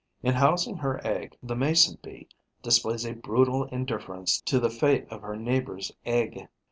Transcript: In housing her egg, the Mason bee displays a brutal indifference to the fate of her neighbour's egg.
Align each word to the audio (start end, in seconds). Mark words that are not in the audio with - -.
In 0.23 0.33
housing 0.33 0.77
her 0.77 0.99
egg, 1.05 1.37
the 1.43 1.55
Mason 1.55 1.99
bee 2.01 2.27
displays 2.63 3.05
a 3.05 3.13
brutal 3.13 3.65
indifference 3.65 4.41
to 4.47 4.59
the 4.59 4.71
fate 4.71 5.07
of 5.11 5.21
her 5.21 5.35
neighbour's 5.35 5.91
egg. 6.07 6.47